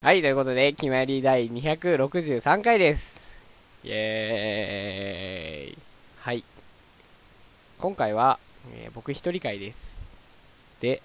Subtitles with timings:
[0.00, 3.20] はい、ということで、決まり第263回です。
[3.82, 5.78] イエーイ。
[6.20, 6.44] はい。
[7.80, 8.38] 今回は、
[8.76, 9.98] えー僕一人会です。
[10.80, 11.02] で、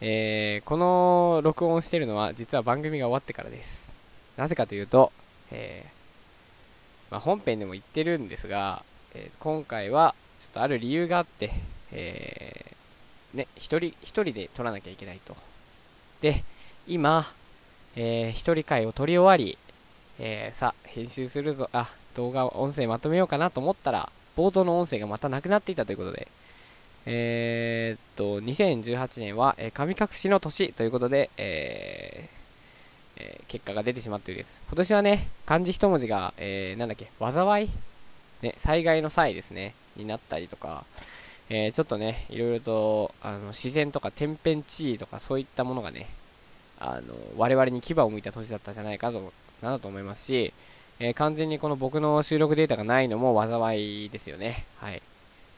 [0.00, 3.94] えーこの録音してるのは、実は番組が終わってからです。
[4.36, 5.12] なぜかというと、
[5.52, 8.82] えーまあ、本編でも言ってるんですが、
[9.14, 11.52] えー今回は、ちょっとある理由があって、
[11.92, 15.36] えーね、一人、一人で撮らなきゃいけないと。
[16.20, 16.42] で、
[16.88, 17.32] 今、
[17.96, 19.58] えー一人会を撮り終わり、
[20.18, 26.28] えーさ、編集するぞ、あ、動画、音声まとめようかなと思ったら、冒頭の音声がまたなくなっていたということで、
[27.06, 34.60] えーっと、2018年は、えー神隠しの年ということで、えーえー結果が出てしまっているです。
[34.68, 37.70] 今年はね、漢字一文字が、えーなんだっけ、災い？
[38.42, 40.84] ね、災害の際ですね、になったりとか、
[41.48, 46.08] えーちょっとね、いろいろと、あの、自然とか天変地異とかそういったものがね、
[46.80, 50.52] あの我々に牙を向いた年だったじゃないかとなだと思いますし、
[51.00, 54.64] えー完全にこの僕の収録データがないのも災いですよね。
[54.78, 55.02] はい。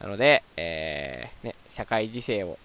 [0.01, 2.59] なので、えーね、社会時世を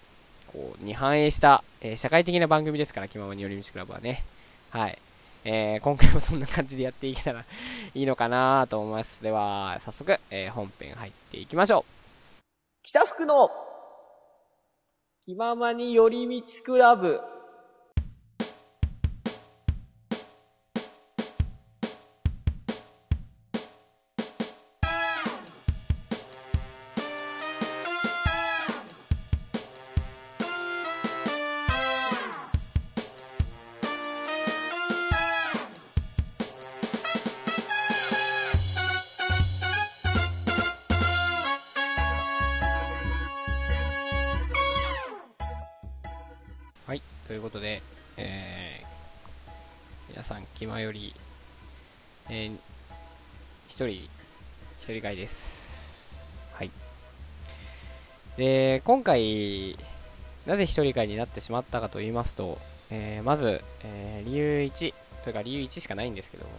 [0.52, 4.24] こうに反映した、えー社会的な番組ですから、気ままに寄り道クラブはね。
[4.70, 4.98] はい。
[5.44, 7.44] えー今回もそんな感じでやっていけたら
[7.94, 9.22] いいのかなと思います。
[9.22, 11.84] では、早速、えー本編入っていきましょう。
[12.82, 13.50] 北福の
[15.26, 17.20] 気ままに寄り道クラブ。
[47.46, 47.80] ことで、
[48.16, 51.14] えー、皆さん、気まより、
[52.28, 52.56] えー、
[53.68, 53.90] 一人、
[54.80, 56.16] 一人会です。
[56.54, 56.72] はい。
[58.36, 59.78] で、今回、
[60.44, 62.58] なぜ一人会になってしまったかと言いますと、
[62.90, 64.92] えー、まず、えー、理由1、
[65.22, 66.50] というか理由1しかないんですけども、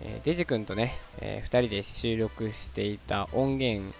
[0.00, 3.94] えーデジ君とね、えー、二人で収録していた音源、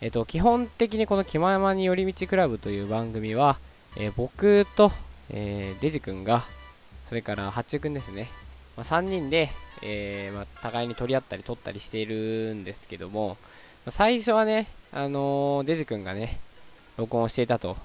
[0.00, 3.58] えっ、と、基本的にこの気ままに寄り道クラブという番組は、
[3.96, 4.90] えー僕と、
[5.30, 6.44] えーデジ君が、
[7.08, 8.28] それから八中君ですね、
[8.76, 9.50] まあ、3人で、
[9.82, 13.36] えーまあ、互いに取り合ったり取ったりしているんですけども、
[13.84, 16.38] まあ最初はね、あのデジ君がね、
[16.96, 17.76] 録音していたと。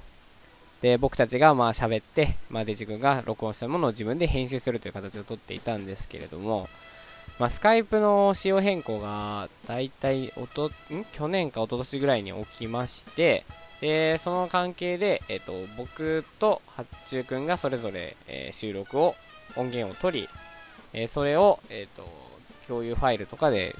[0.82, 6.70] で、僕たちがまあ喋って、まあ、デジ君が録音したものを自分で編集するという形をとっていたんですけれども、
[7.40, 11.06] まあ、スカイプの仕様変更が、だいたいおと、ん？
[11.14, 13.44] 去年か一昨年ぐらいに起きまして、
[13.82, 19.16] で、その関係で、えっ、と、僕と八中くんがそれぞれ、えー収録を、
[19.56, 20.30] 音源を取り、
[20.94, 22.08] えーそれを、えっ、と、
[22.68, 23.76] 共有ファイルとかで、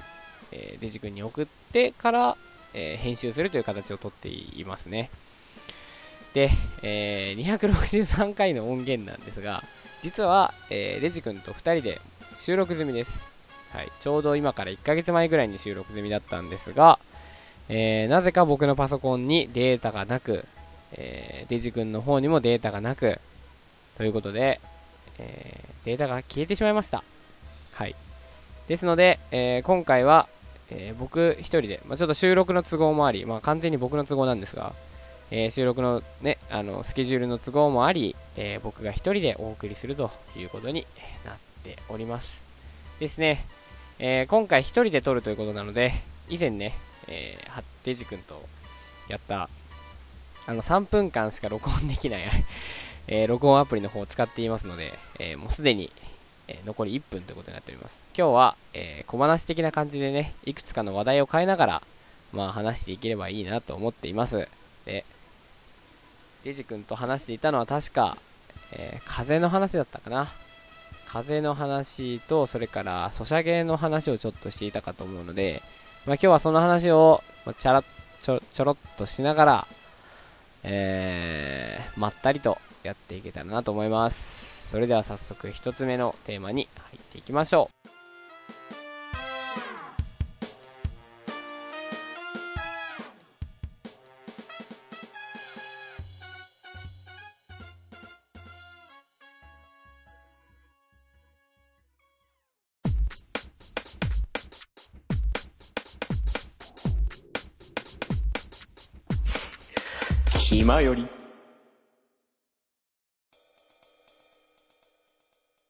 [0.52, 2.36] えーデジ君に送ってから、
[2.74, 5.10] えー編集するという形をとっていますね。
[6.32, 6.50] で、
[6.82, 9.64] えー263回の音源なんですが、
[10.00, 12.00] 実は、えーデジ君と2人で
[12.38, 13.28] 収録済みです。
[13.72, 13.92] はい。
[14.00, 16.98] ちょうど今から1ヶ月前ぐらいに収録済みだったんですが、
[17.68, 20.44] えーなぜか僕のパソコンにデータがなく、
[20.92, 23.20] えーデジ君の方にもデータがなく、
[23.96, 24.60] ということで、
[25.18, 27.02] えーデータが消えてしまいました。
[27.72, 27.94] はい。
[28.68, 30.28] ですので、えー今回は、
[30.70, 34.72] えー僕一人で、まあ、ちょっと収録の都合もあり、まあ、完全に僕の都合なんですが、
[35.30, 40.86] えー収録のね、あの、スケジュールの都合もあり、えー僕が一人でお送りするということに
[41.24, 41.34] なっ
[41.64, 42.42] ております。
[42.98, 43.44] ですね、
[43.98, 45.92] えー今回一人で撮るということなので、
[46.28, 46.74] 以前ね、
[47.08, 48.46] えー、はデジ君と
[49.08, 49.48] やった、
[50.46, 52.22] あの、3分間しか録音できない、
[53.08, 55.90] えー録音アプリの方を使っていますので、えーもうすでに、
[56.46, 58.00] えー残り1分ということになっております。
[58.16, 61.82] 今日は、え小話的な感じでね、いくつかの話題を変えながら、
[62.32, 64.48] まあ話していければいいなと思っています。
[64.84, 65.04] で、
[66.44, 68.16] デジ君と話していたのは確か、
[68.72, 70.30] え風の話だったかな。
[71.08, 75.62] 風の話と、それから、ソシャゲの話をちょっとしていたかと思うので、
[76.06, 77.84] まあ、今日はその話を、まあちゃら
[78.20, 79.66] ちょちょろっとしながら、
[80.64, 84.70] えー、まったりとやっていけたらなと思います。
[84.70, 87.88] それでは早速1つ目のテーマに入っていきましょう
[110.50, 111.06] 「暇より」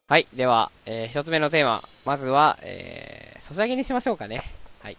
[0.07, 0.29] はい。
[0.33, 1.83] では、えー、一つ目のテーマ。
[2.05, 4.45] まずは、え、ソシャゲにしましょうかね。
[4.81, 4.97] はい。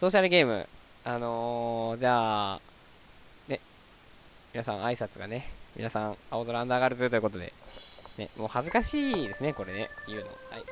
[0.00, 0.68] ソーシャルゲーム。
[1.04, 2.60] あのー、じゃあ、
[3.46, 3.60] ね、
[4.52, 7.52] 皆さん挨拶がね、皆さん、青空アンダーガールズということで、
[8.18, 10.26] ね、もう恥ずかしいですね、これね、言うの。
[10.26, 10.64] はい。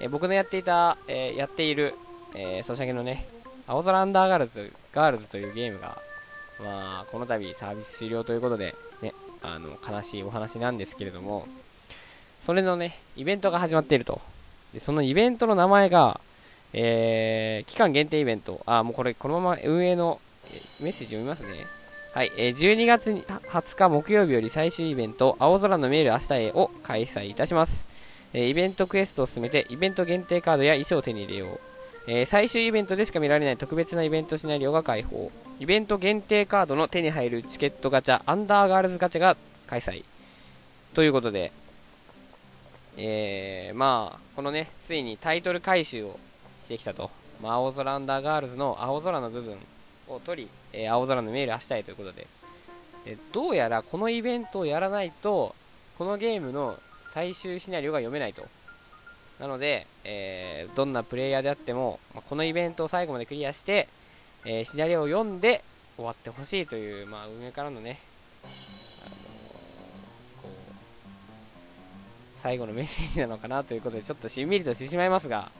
[0.00, 1.94] えー、僕のやっていた、えー、やっている、
[2.36, 3.26] えー、ソシャゲのね、
[3.66, 6.00] 青空アンダーガールズ、ガールズというゲームが、
[6.60, 11.46] まあ、この度サービス終了ということで、ね、あの、悲しいお話なんですけれども、
[12.42, 14.20] それのね、イベントが始まっていると。
[14.72, 16.20] で、そのイベントの名前が、
[16.72, 18.60] えー、期間限定イベント。
[18.66, 20.20] あ、もうこれ、このまま運営の、
[20.80, 21.66] メッセージ読みますね。
[22.14, 27.86] はい、えー、12月20日木曜日より最終イベント、青空のメール明日へを開催いたします。
[28.32, 31.60] えー、イベントクエストを進めて、イベント限定カードや衣装を手に入れよう。
[32.10, 35.30] えー、最終イベントでしか見られない特別なイベントシナリオが開放。
[35.60, 40.04] イベント限定カードの手に入るチケットガチャ、アンダーガールズガチャが開催。
[40.94, 41.52] ということで、
[42.96, 46.18] えー、まあ、このね、ついにタイトル回収を
[46.62, 47.10] してきたと。
[47.42, 49.58] まあ、青空アンダーガールズの青空の部分
[50.08, 52.26] を取り、えー、青空のメール明日へということで、
[53.04, 55.54] でどうやらこのイベントをやらないと、
[55.98, 56.78] このゲームの
[57.12, 58.46] 最終シナリオが読めないと。
[59.40, 63.88] なので、えー、どんなプレイヤーであっても、まあ、このイベントを最後までクリアして、
[64.44, 65.62] えー、シナリオを読んで
[65.96, 67.98] 終わってほしいという、まあ、運営からのね、
[68.44, 68.46] あ
[69.08, 69.14] の
[70.42, 75.50] こう最後のメッセージなのかなということで、ちょっとしんみりとしてしまいますが、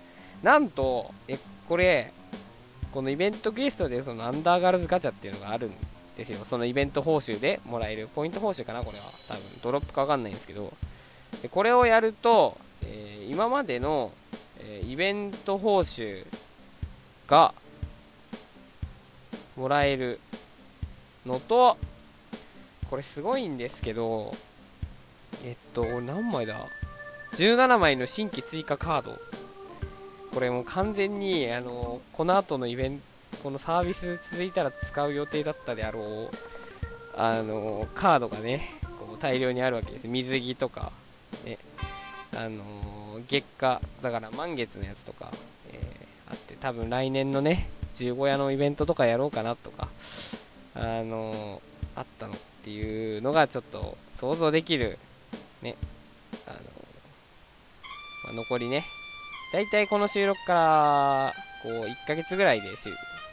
[0.42, 1.38] なんと、え、
[1.68, 2.12] これ、
[2.92, 5.72] このイベントクエストでそのアンダーガールズガチャっていうのがあるん
[6.16, 6.44] ですよ。
[6.48, 9.04] そのイベント報酬でもらえる、ポイント報酬かな、これは。
[9.28, 10.72] 多分、ドロップかわかんないんですけど、
[11.42, 14.12] でこれをやると、えー、今までの、
[14.60, 16.24] えー、イベント報酬
[17.26, 17.54] が
[19.56, 20.20] もらえる
[21.26, 21.76] のと、
[22.90, 24.32] これすごいんですけど、
[25.44, 26.56] えっと、何枚だ
[27.32, 29.18] ?17 枚の新規追加カード。
[30.32, 33.00] これもう完全に、あの、この後のイベン
[33.32, 36.30] ト、このサービス続いたら使う予定だったであろう、
[37.16, 40.06] あの、カードがね、こう大量にあるわけです。
[40.06, 40.92] 水着とか、
[41.44, 41.58] ね、
[42.38, 45.32] あの、月下、だから満月のやつとか、
[45.72, 49.88] えー、あって、多分来年のね、十五夜のイベントとかやろうかなとか、
[50.76, 51.60] あの、
[51.96, 55.00] あったのっていうのがちょっと想像できる
[55.62, 55.74] ね、
[56.46, 56.56] あの、
[58.26, 58.84] まあ、残りね、
[59.52, 61.34] 大体この収録から、
[61.64, 62.68] こう、1ヶ月ぐらいで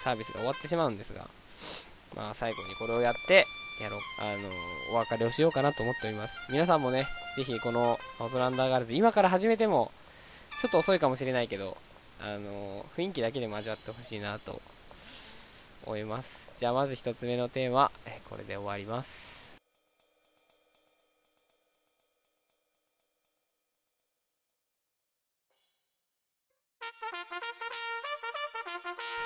[0.04, 1.28] サービスが終わってしまうんですが、
[2.16, 3.46] まあ、最後にこれをやって、
[3.80, 4.50] やろう、あの、
[4.92, 6.36] お別れをしようかなと思っております。
[6.50, 9.92] 皆さんもね、ぜひこの、アウトランダーガールズ、今から始めても、
[10.62, 11.78] ちょっと遅いかもしれないけど、
[12.22, 14.62] あの、雰囲気だけでも味わってほしいなと
[15.86, 16.54] 思います。
[16.58, 17.92] じゃあまず1つ目のテーマ、
[18.30, 19.36] これで終わります。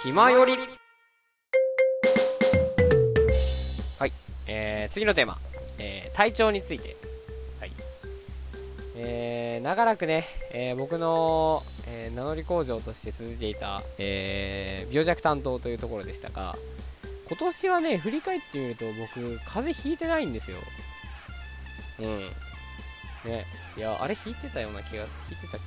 [0.01, 0.55] 暇より
[4.51, 5.37] えー、次のテーマ、
[5.77, 6.97] えー、体調について。
[7.59, 7.71] はい。
[8.95, 16.55] えー、長らくね、えー、僕の、えー、名乗り工場として続いていた、えー、病弱担当というところでしたが
[17.27, 20.57] 今年はね振り返ってみると僕風邪ひいてないんですよ。
[21.99, 22.19] うん。
[23.31, 23.45] ね。
[23.77, 25.59] いやあれ引いてたような気が引いてたっ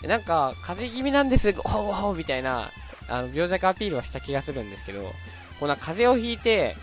[0.00, 0.06] け？
[0.06, 2.70] なんか風邪気味なんですほうほうみたいな
[3.08, 5.12] あの、病弱アピールはした気がするんですけど、
[5.58, 6.76] こんな風邪をひいて、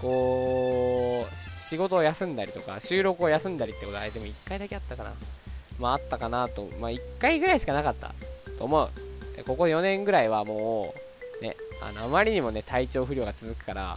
[0.00, 5.12] こう、仕事を休んだりとか、収録を休んだりってことは、でも1回だけあったかな。
[5.78, 8.14] まああったかなと、まあ1回ぐらいしかなかった
[8.58, 8.90] と思う。
[9.44, 10.94] ここ4年ぐらいはも
[11.40, 13.96] う、ね、あの、あまりにもね、体調不良が続くから、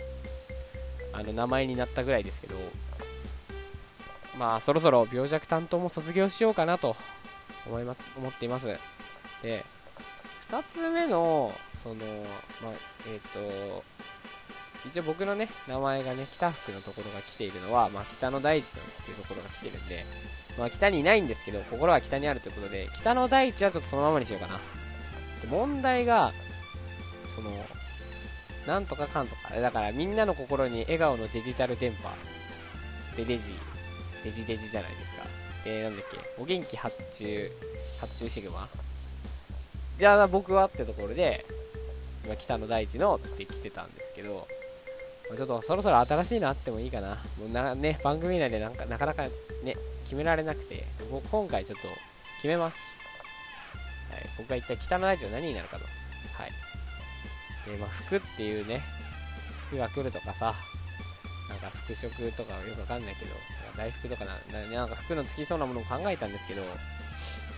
[1.13, 2.55] あの、名前になったぐらいですけど、
[4.37, 6.95] まあそろそろ病弱担当も卒業しようかなと
[7.67, 8.67] 思いま、思っています。
[9.41, 9.63] で、
[10.49, 12.71] 2つ目の、その、まあ、
[13.07, 13.83] えっ、ー、と、
[14.95, 20.05] 一応僕のね、名前がね、北福のところが来ているのは、まあ、北の大地っていうところが来てるんで、
[20.57, 24.53] まあ、北にいないんですけど、心は北にあるということで、北の大地はちょっとそのままにしようかな。
[25.41, 26.31] で問題が、
[27.35, 27.51] その、
[28.65, 32.09] なんとかかんとか、だからみんなの心に笑顔のデジタル電波。
[33.17, 33.51] で、デジ、
[34.23, 35.23] デジデジじゃないですか。
[35.65, 37.51] で、なんだっけ、お元気発注、
[37.99, 38.69] 発注シグマ
[39.99, 41.45] じゃあ僕はってところで、
[42.23, 44.47] 今北の大地のって来てたんですけど、
[45.33, 47.15] ちょっとそろそろ新しいのあってもいいかな。
[47.39, 49.23] もうな、ね、番組内でなんかなかなか
[49.63, 51.87] ね、決められなくて、僕今回ちょっと
[52.37, 52.77] 決めます。
[54.11, 55.83] はい、僕が一体北の大地は何になるかと。
[55.83, 56.51] はい。
[57.69, 58.81] で、まあ、服っていうね、
[59.67, 60.53] 服が来るとかさ、
[61.49, 63.31] なんか服飾とかよくわかんないけど、
[63.75, 66.61] 大福とかな、なんか服のつきそうなものも考えたんですけど、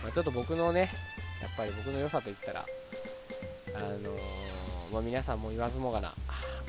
[0.02, 0.90] まあ、ちょっと僕のね、
[1.42, 2.64] やっぱり僕の良さといったら、
[3.74, 4.18] あのー、
[4.92, 6.14] まあ、皆さんも言わずもがな、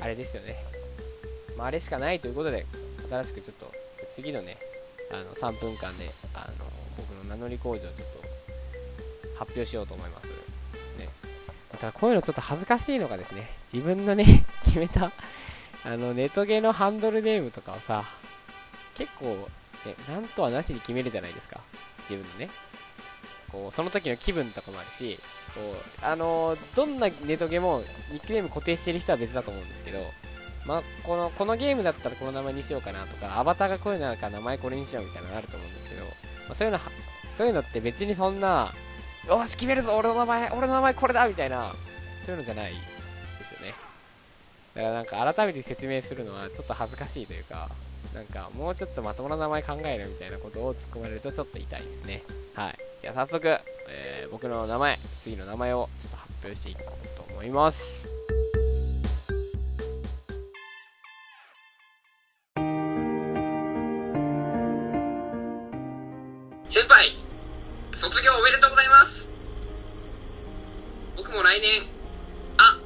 [0.01, 0.78] あれですよね。
[1.59, 2.65] まあ、あれしかないということで、
[3.09, 3.69] 新しくちょっと、
[4.15, 4.57] 次のね、
[5.11, 8.03] あの3分間で、あの僕の名乗り工場をちょっと
[9.37, 10.27] 発表しようと思います。
[10.27, 11.09] ね。
[11.77, 15.11] ただこういうのちょっと恥ずかしいのがですね、自分のね、 決めた、
[15.83, 18.05] あの、ネトゲのハンドルネームとかをさ、
[18.95, 19.49] 結構、
[19.85, 21.59] ね、なんとはなしに決めるじゃないですか。
[22.09, 22.49] 自分のね。
[23.51, 25.19] こう、その時の気分とかもあるし、
[25.53, 29.99] こう、あのー、どんなネトゲもニックネーム固定してる人は別だと思うんですけど、
[30.69, 36.11] ま、この、このゲームだったらこの名前にしようかなとか、アバターがこういうのなら名前これにしようみたいなのあると思うんですけど、ま
[36.51, 36.79] あ、そういうの、
[37.38, 38.71] そういうのって別にそんな、
[39.27, 41.73] よし、決めるぞ俺の名前、俺の名前これだみたいな、
[42.23, 42.73] そういうのじゃない
[43.39, 43.73] ですよね。
[44.75, 47.67] だからなんか改めて説明するのはちょっと恥ずかしいというか、
[48.13, 52.21] なんかもうちょっとまともな名前考えるみたいなことを突っ込まれるとちょっと痛いですね。
[52.53, 52.77] はい。
[53.01, 53.47] じゃあ早速、
[53.89, 58.38] えー、僕の名前、次の名前をちょっと発表していこうと思います。
[66.71, 67.17] 先輩、
[67.95, 69.27] 卒業おめでとうございます。
[71.17, 71.81] 僕も来年、
[72.59, 72.77] あ、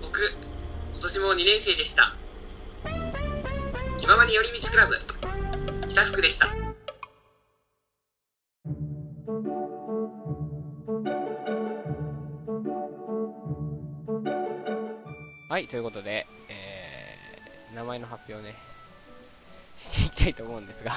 [0.00, 0.20] 僕、
[0.92, 2.14] 今年も2年生でした。
[3.98, 4.96] 気ままに寄り道クラブ、
[5.88, 6.46] 北福でした。
[15.48, 18.54] はい、ということで、えー、名前の発表ね、
[19.76, 20.92] していきたいと思うんですが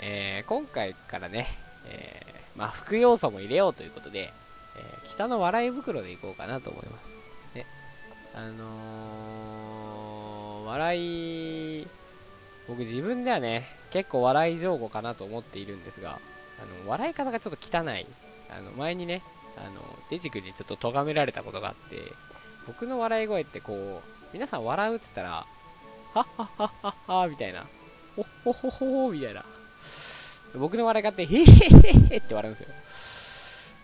[0.00, 1.48] えー、今回からね、
[1.86, 4.32] えー、まあ、副要素も入れようということで、
[4.76, 7.10] えー、北の笑い袋でいこうかなと思います。
[7.54, 7.66] ね。
[8.34, 11.86] あのー、笑い、
[12.68, 16.20] 僕自分ではね、結構笑い上手かなと思っているんですが、
[16.60, 18.06] あの、笑い方がちょっと汚い。
[18.50, 19.22] あの、前にね、
[19.56, 21.96] あの、デジ君にちょっと咎められたことがあって、
[22.66, 25.46] 僕の笑い声ってこう、皆さん笑うっつったら、
[26.14, 27.66] はっはっはっはっはみたいな、
[28.14, 29.44] ほっほほほほみたいな。
[30.54, 32.74] 僕の笑い方って、へへへへって笑うんですよ。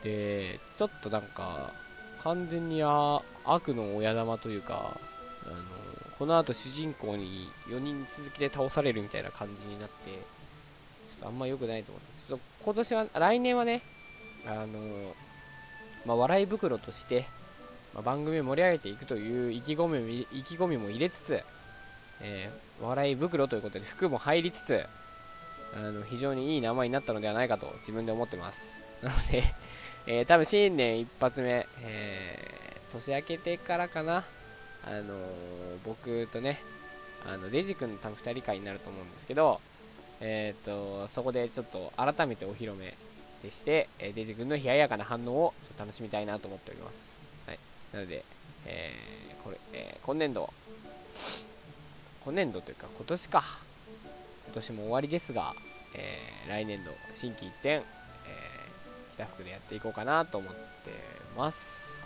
[0.04, 1.72] で、ちょっとなんか、
[2.22, 4.98] 完全にあ悪の親玉というか、
[5.46, 5.54] あの、
[6.18, 10.16] この後主人公に4人続きで倒されるみたいな感じになって、ちょ
[11.16, 13.82] っとあんま良くないと思って、ちょっと今年は、来年はね、
[14.46, 15.14] あの、
[16.06, 17.26] まあ、笑い袋として、
[17.94, 21.42] まあ、番組を盛り上げていくという意気込みも意気込みも入れつつ、
[22.20, 24.84] えー、笑い袋ということで服も入りつつ、
[25.76, 28.62] あの非常にいい名前になったのではないかと自分で思ってます。
[29.02, 29.42] なので
[30.06, 34.24] えー、多分新年一発目、えー、年明けてからかな、
[34.84, 35.04] あのー、
[35.84, 36.60] 僕とね、
[37.26, 39.62] あのデジ君の多分2人会になると思うんですけど、
[40.20, 42.94] えーと、そこでちょっと改めてお披露目
[43.42, 47.02] でして、えデジ君の冷ややかな反応をちょっと楽しみたいなと思っております。
[47.46, 47.58] はい、
[47.94, 48.24] なので、
[48.66, 50.52] えー、これ、え、今年度、
[52.24, 53.42] 今年度というか今年か、
[54.54, 55.52] 今年も終わりですが、
[55.96, 57.82] えー、来年度新規一転、えー、
[59.14, 60.60] 北福でやっていこうかなと思って
[61.36, 62.04] ます。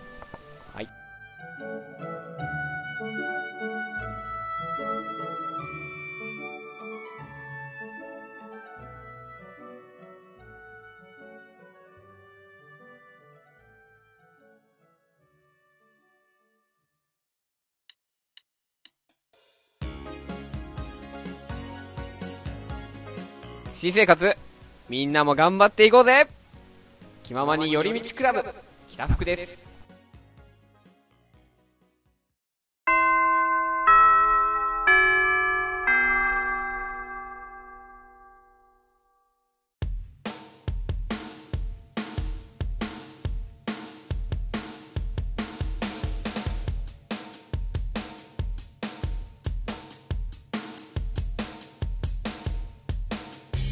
[0.72, 0.88] はい。
[23.78, 24.36] 新生活、
[24.88, 26.26] みんなも頑張っていこうぜ
[27.22, 28.44] 気ままに寄り道クラブ、
[28.88, 29.67] 北福です。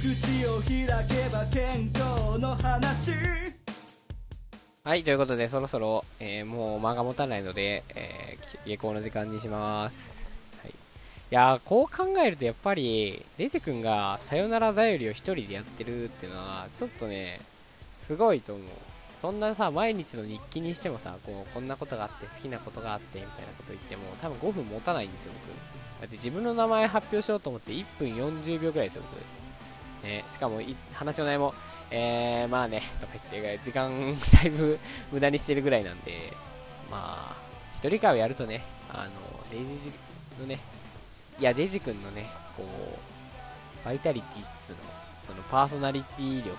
[0.06, 3.10] 口を開けば健康の話。
[4.84, 10.28] はいということでそろそろ、えー、もう間が持たないので、えー、下校の時間にします、
[10.62, 10.75] はい、い
[11.30, 17.40] やこう考えるとやっぱりレジ君がさよならだよりを1人でやってるっていうのはちょっとね
[17.98, 18.66] すごいと思う。
[19.20, 26.02] そんなさ毎日の日記にしてもさこうこんなことがあって好きなことがあってみたいなこと言っても多分5分持たないんですよ僕。
[26.02, 29.46] だって自分の名前発表しようと思って1分40秒ぐらいですよ僕。
[30.06, 30.60] ね、しかも
[30.94, 31.54] 話の内容も、
[31.90, 33.90] えー、まあね、とか言って、時間
[34.42, 34.78] だいぶ
[35.12, 36.32] 無駄にしてるぐらいなんで、
[36.90, 37.36] まあ、
[37.75, 39.10] 一人会をやるとね、あの、
[39.50, 39.92] デイジ
[40.40, 40.58] のね、
[41.38, 44.78] いや、デジ君のね、こう、バイタリティっつうの、
[45.26, 46.56] そのパーソナリティ力、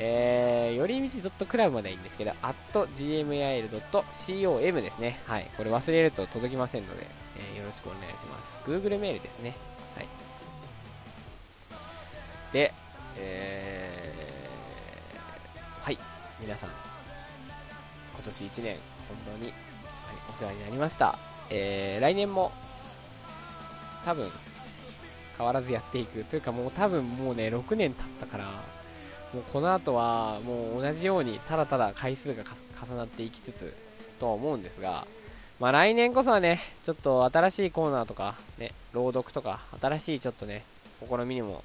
[0.04, 5.20] えー、よりみち .club までいいんですけど、at gmail.com ですね。
[5.26, 5.48] はい。
[5.56, 7.06] これ忘れると届きませんので、
[7.36, 8.58] えー、よろしくお願いします。
[8.68, 9.54] Google メールですね。
[9.94, 10.08] はい。
[12.52, 12.74] で、
[13.16, 15.98] えー、はい、
[16.40, 16.70] 皆さん、
[18.14, 18.76] 今年1年、
[19.08, 19.54] 本当に、はい、
[20.34, 21.16] お世話になりました。
[21.48, 22.50] えー、来年も、
[24.04, 24.28] 多分、
[25.38, 26.24] 変わらずやっていく。
[26.24, 28.81] というかもう多分もうね、6年経ったから、
[29.32, 32.44] もうこの後はもう同じようにただただ回数が
[32.86, 33.74] 重なっていきつつ
[34.20, 35.06] とは思うんですが、
[35.58, 40.64] まあ来年こそはね、ちょっと新しいコーナーとか、ね、朗読とか、新しいちょっとね、
[41.08, 41.64] 試みにも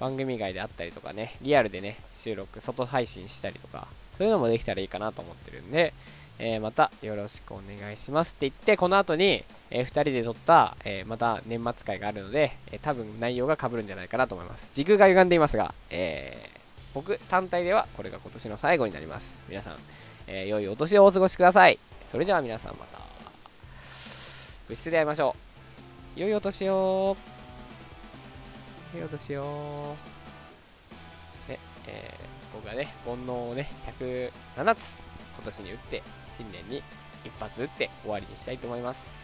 [0.00, 3.86] 番組外であったりとかね、リアルでね、収録、外配信したりとか、
[4.18, 5.94] そういうのもできたらいいかなと思ってるんで、
[6.38, 14.66] えー、またよろしくお願いしますって言って、この後に、えー、2人で撮った、えー、また年末会があるので、え多分内容が被るんじゃないかなと思います。
[14.74, 16.61] 時空が歪んでいますが、えー
[16.94, 19.40] 僕単体ではこれが今年の最後になります。
[19.48, 19.76] 皆さん、
[20.26, 21.78] え良いお年をお過ごしください。
[22.10, 22.98] それでは皆さんまた、
[24.68, 25.34] 部室で会いましょ
[26.16, 26.20] う。
[26.20, 27.16] 良いお年を
[28.94, 29.42] いい音しよ
[31.48, 31.50] う。
[31.50, 35.00] ね、えー、僕がね、煩悩をね、107つ、
[35.34, 36.82] 今年に打って、新年に
[37.24, 39.21] 一発打って終わりにしたいと思います。